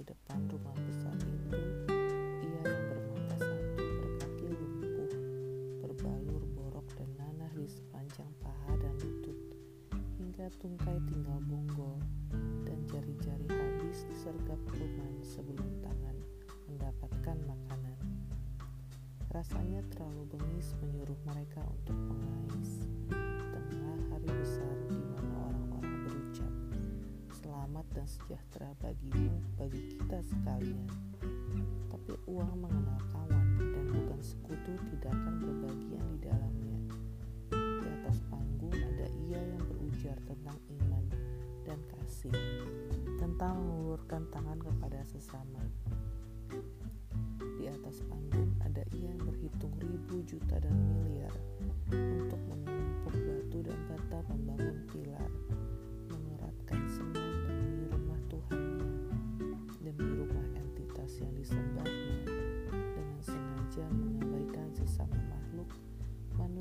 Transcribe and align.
Di 0.00 0.08
depan 0.08 0.48
rumah 0.48 0.72
besar 0.80 1.12
itu, 1.12 1.60
ia 2.40 2.62
yang 2.64 2.84
bermata 2.88 3.36
satu, 3.36 3.84
berkaki 3.84 4.48
lumpuh, 4.48 5.12
berbalur 5.84 6.40
borok 6.56 6.88
dan 6.96 7.04
nanah 7.20 7.52
di 7.52 7.68
sepanjang 7.68 8.32
paha 8.40 8.80
dan 8.80 8.96
lutut, 8.96 9.36
hingga 10.16 10.48
tungkai 10.56 10.96
tinggal 11.04 11.36
bonggol, 11.44 12.00
dan 12.64 12.80
jari-jari 12.88 13.44
habis 13.44 14.08
disergap 14.08 14.56
kuman 14.72 15.20
sebelum 15.20 15.68
tangan 15.84 16.16
mendapatkan 16.64 17.36
makanan. 17.44 18.00
Rasanya 19.28 19.84
terlalu 19.92 20.32
bengis 20.32 20.80
menyuruh 20.80 21.20
mereka 21.28 21.60
untuk 21.76 22.00
mengais. 22.08 22.88
Tengah 23.68 24.00
hari 24.16 24.32
besar 24.32 24.76
di 24.88 24.99
selamat 27.50 27.86
dan 27.98 28.06
sejahtera 28.06 28.70
bagimu, 28.78 29.42
bagi 29.58 29.98
kita 29.98 30.22
sekalian. 30.22 30.86
Tapi 31.90 32.14
uang 32.30 32.62
mengenal 32.62 33.02
kawan 33.10 33.46
dan 33.58 33.90
bukan 33.90 34.20
sekutu 34.22 34.78
tidak 34.94 35.10
akan 35.10 35.34
berbagian 35.42 36.04
di 36.14 36.18
dalamnya. 36.30 36.78
Di 37.50 37.86
atas 37.90 38.22
panggung 38.30 38.70
ada 38.70 39.06
ia 39.26 39.42
yang 39.42 39.66
berujar 39.66 40.14
tentang 40.30 40.62
iman 40.78 41.04
dan 41.66 41.82
kasih, 41.90 42.38
tentang 43.18 43.58
mengulurkan 43.58 44.30
tangan 44.30 44.62
kepada 44.62 45.02
sesama. 45.10 45.66
Di 47.58 47.66
atas 47.66 47.98
panggung 48.06 48.54
ada 48.62 48.86
ia 48.94 49.10
yang 49.10 49.26
berhitung 49.26 49.74
ribu 49.82 50.22
juta 50.22 50.54
dan 50.62 50.70
miliar 50.86 51.09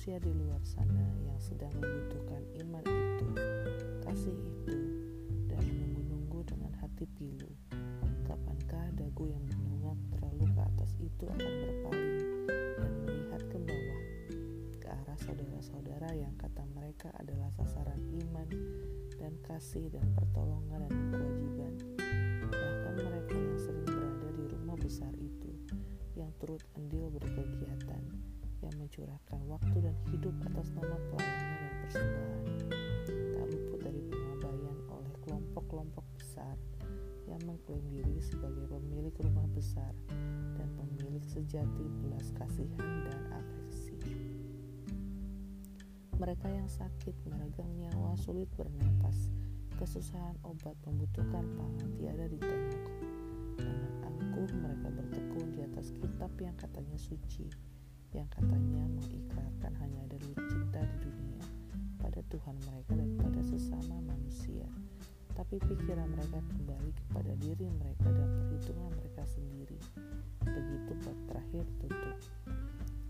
manusia 0.00 0.16
di 0.24 0.32
luar 0.32 0.64
sana 0.64 1.12
yang 1.28 1.36
sedang 1.36 1.68
membutuhkan 1.76 2.40
iman 2.64 2.80
itu, 2.88 3.26
kasih 4.00 4.32
itu, 4.32 4.76
dan 5.44 5.60
menunggu-nunggu 5.60 6.40
dengan 6.48 6.72
hati 6.80 7.04
pilu. 7.20 7.52
Kapankah 8.24 8.96
dagu 8.96 9.28
yang 9.28 9.44
menunggak 9.44 10.00
terlalu 10.08 10.48
ke 10.56 10.60
atas 10.72 10.96
itu 11.04 11.24
akan 11.28 11.52
berpaling 11.52 12.16
dan 12.80 12.92
melihat 13.04 13.42
ke 13.44 13.58
bawah, 13.60 14.02
ke 14.80 14.88
arah 14.88 15.18
saudara-saudara 15.20 16.16
yang 16.16 16.32
kata 16.40 16.64
mereka 16.72 17.12
adalah 17.20 17.52
sasaran 17.60 18.00
iman 18.24 18.48
dan 19.20 19.36
kasih 19.44 19.84
dan 19.92 20.08
pertolongan 20.16 20.88
dan 20.88 20.96
kewajiban. 21.12 21.74
Bahkan 22.48 22.94
mereka 23.04 23.36
yang 23.36 23.58
sering 23.60 23.84
berada 23.84 24.28
di 24.32 24.44
rumah 24.48 24.80
besar 24.80 25.12
itu, 25.20 25.52
yang 26.16 26.32
turut 26.40 26.64
andil 26.80 27.12
berkegiatan, 27.12 28.29
yang 28.60 28.76
mencurahkan 28.76 29.40
waktu 29.48 29.76
dan 29.80 29.96
hidup 30.12 30.34
atas 30.52 30.68
nama 30.76 30.96
pelayanan 31.08 31.56
dan 31.56 31.72
persembahan, 31.80 32.44
tak 33.08 33.44
luput 33.48 33.80
dari 33.80 34.00
pengabaian 34.04 34.78
oleh 34.92 35.14
kelompok-kelompok 35.24 36.04
besar 36.16 36.56
yang 37.24 37.40
mengklaim 37.48 37.84
diri 37.88 38.20
sebagai 38.20 38.68
pemilik 38.68 39.14
rumah 39.24 39.48
besar 39.56 39.92
dan 40.60 40.68
pemilik 40.76 41.24
sejati 41.24 41.84
belas 42.04 42.34
kasihan 42.36 42.90
dan 43.08 43.20
afeksi. 43.32 43.96
Mereka 46.20 46.52
yang 46.52 46.68
sakit, 46.68 47.16
meregang 47.32 47.72
nyawa, 47.80 48.12
sulit 48.20 48.50
bernapas, 48.60 49.32
kesusahan 49.80 50.36
obat, 50.44 50.76
membutuhkan 50.84 51.48
pangan 51.56 51.90
tiada 51.96 52.28
ditengok. 52.28 52.84
Dengan 53.56 53.92
angkuh 54.04 54.50
mereka 54.52 54.88
bertekun 54.92 55.48
di 55.56 55.64
atas 55.64 55.96
kitab 55.96 56.28
yang 56.36 56.52
katanya 56.60 57.00
suci, 57.00 57.48
yang 58.10 58.26
katanya 58.30 58.82
mengikrarkan 58.90 59.72
hanya 59.78 60.00
ada 60.06 60.18
cinta 60.50 60.80
di 60.82 60.96
dunia 61.06 61.44
pada 62.02 62.20
Tuhan 62.26 62.56
mereka 62.66 62.92
dan 62.98 63.10
pada 63.18 63.40
sesama 63.46 63.96
manusia. 64.02 64.66
Tapi 65.38 65.62
pikiran 65.62 66.10
mereka 66.10 66.42
kembali 66.42 66.90
kepada 66.90 67.32
diri 67.38 67.66
mereka 67.70 68.10
dan 68.10 68.28
perhitungan 68.34 68.90
mereka 68.98 69.22
sendiri. 69.30 69.78
Begitu 70.42 70.92
bab 71.06 71.18
terakhir 71.30 71.64
tutup. 71.78 72.18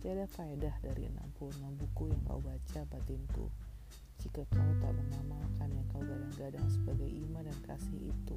Tiada 0.01 0.27
faedah 0.29 0.75
dari 0.85 1.09
66 1.39 1.81
buku 1.81 2.05
yang 2.13 2.23
kau 2.25 2.41
baca 2.41 2.81
batinku 2.89 3.49
jika 4.21 4.45
kau 4.53 4.71
tak 4.85 4.93
mengamalkan 4.93 5.69
yang 5.73 5.87
kau 5.89 6.05
gadang-gadang 6.05 6.69
sebagai 6.69 7.09
iman 7.09 7.41
dan 7.41 7.59
kasih 7.65 8.13
itu. 8.13 8.37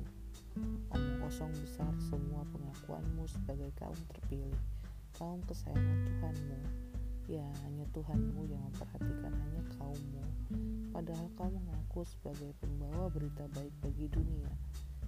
Omong 0.96 1.18
kosong 1.28 1.52
besar 1.60 1.92
semua 2.00 2.48
pengakuanmu 2.56 3.28
sebagai 3.28 3.68
kaum 3.76 4.00
terpilih, 4.16 4.56
kaum 5.24 5.40
kesayangan 5.48 6.00
Tuhanmu. 6.04 6.60
Ya, 7.32 7.48
hanya 7.64 7.88
Tuhanmu 7.96 8.44
yang 8.44 8.60
memperhatikan 8.68 9.32
hanya 9.32 9.64
kaummu. 9.80 10.24
Padahal 10.92 11.32
kau 11.40 11.48
mengaku 11.48 12.04
sebagai 12.04 12.52
pembawa 12.60 13.08
berita 13.08 13.48
baik 13.56 13.72
bagi 13.80 14.12
dunia. 14.12 14.52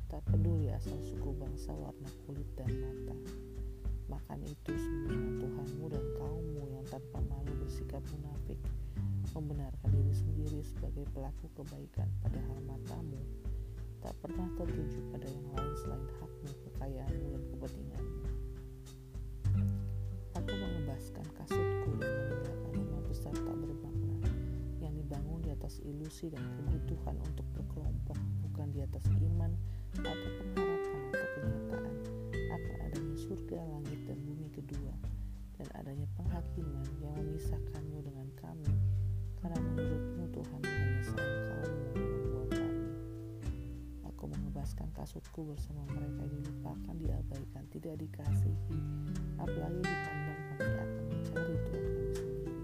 Tak 0.08 0.24
peduli 0.31 0.72
asal 0.72 0.96
suku 1.04 1.36
bangsa 1.36 1.75
warna 1.75 2.08
kulit 2.24 2.48
dan 2.56 2.72
mata. 2.80 3.16
Makan 4.08 4.40
itu 4.48 4.72
semua 4.80 5.20
Tuhanmu 5.44 5.86
dan 5.92 6.06
kaummu 6.16 6.64
yang 6.64 6.86
tanpa 6.88 7.20
malu 7.28 7.52
bersikap 7.59 8.00
munafik, 8.16 8.59
membenarkan 9.36 9.92
diri 10.00 10.16
sendiri 10.16 10.64
sebagai 10.64 11.04
pelaku 11.12 11.52
kebaikan 11.59 12.08
padahal 12.24 12.64
matamu 12.64 13.20
tak 14.00 14.16
pernah 14.24 14.48
tertuju 14.56 15.02
pada 15.12 15.28
yang 15.28 15.48
lain 15.58 15.74
selain 15.81 16.08
hakmu, 16.22 16.52
kekayaanmu, 16.70 17.25
dan 17.34 17.44
kepentinganmu. 17.52 18.34
Aku 21.06 21.22
mengebaskan 21.22 21.38
kasutku 21.38 21.92
dan 22.02 22.10
meninggalkan 22.18 22.72
rumah 22.82 23.02
besar 23.06 23.30
tak 23.30 23.58
bermakna 23.62 24.18
yang 24.82 24.90
dibangun 24.98 25.38
di 25.46 25.54
atas 25.54 25.78
ilusi 25.86 26.34
dan 26.34 26.42
kebutuhan 26.58 27.22
untuk 27.22 27.46
berkelompok, 27.54 28.18
bukan 28.42 28.68
di 28.74 28.82
atas 28.82 29.06
iman 29.14 29.54
atau 30.02 30.30
pengharapan 30.42 31.02
atau 31.14 31.28
kenyataan. 31.38 31.94
Akan 32.50 32.76
adanya 32.90 33.16
surga, 33.22 33.60
langit, 33.70 34.00
dan 34.10 34.18
bumi 34.26 34.50
kedua, 34.50 34.94
dan 35.62 35.68
adanya 35.78 36.10
penghakiman 36.18 36.90
yang 36.98 37.14
memisahkanmu 37.22 38.02
dengan 38.02 38.28
kami, 38.42 38.74
karena 39.46 39.62
menurutmu 39.62 40.26
Tuhan 40.34 40.62
hanya 40.66 41.02
sayang 41.06 41.42
kaummu 41.54 41.84
kasutku 44.95 45.51
bersama 45.51 45.83
mereka 45.91 46.23
dilupakan, 46.23 46.95
diabaikan, 46.95 47.63
tidak 47.67 48.00
dikasihi, 48.00 48.79
apalagi 49.35 49.83
dipandang 49.83 50.41
kami 50.56 50.72
akan 50.72 51.03
mencari 51.11 51.56
Tuhan 51.67 51.83
kami 51.83 52.13
sendiri. 52.16 52.63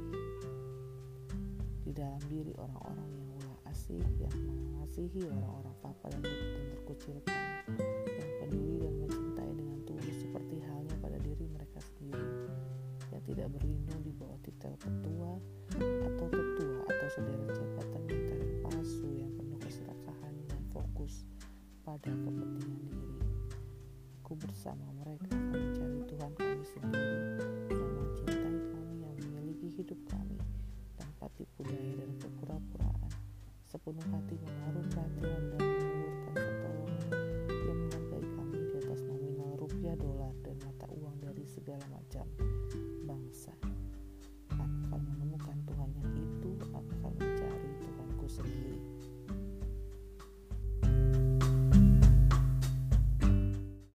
Di 1.83 1.91
dalam 1.91 2.23
diri 2.31 2.53
orang-orang 2.55 3.09
yang 3.11 3.27
ulah 3.35 3.57
asih, 3.67 3.99
yang 4.15 4.35
mengasihi 4.47 5.27
orang-orang 5.27 5.75
papa 5.83 6.07
dan 6.07 6.23
terkucilkan, 6.71 7.43
yang 8.07 8.31
peduli 8.39 8.75
dan 8.79 8.93
mencintai 9.03 9.51
dengan 9.51 9.79
tulus 9.83 10.15
seperti 10.23 10.55
halnya 10.63 10.95
pada 11.03 11.19
diri 11.19 11.45
mereka 11.51 11.79
sendiri, 11.83 12.47
yang 13.11 13.23
tidak 13.27 13.47
berlindung 13.51 14.01
di 14.07 14.11
bawah 14.15 14.39
titel 14.39 14.73
ketua 14.79 15.35
pada 22.01 22.17
kepentingan 22.17 22.81
diri. 22.97 23.29
Aku 24.25 24.33
bersama 24.33 24.89
mereka 25.05 25.37
mencari 25.37 26.01
Tuhan 26.09 26.31
kami 26.33 26.65
sendiri 26.65 27.13
yang 27.69 27.91
mencintai 27.93 28.57
kami, 28.73 28.95
yang 29.05 29.17
memiliki 29.21 29.69
hidup 29.77 30.01
kami 30.09 30.41
tanpa 30.97 31.29
tipu 31.37 31.61
daya 31.61 32.01
dan 32.01 32.09
kepura-puraan. 32.17 33.13
Sepenuh 33.69 34.07
hati 34.09 34.33
menaruh 34.33 34.80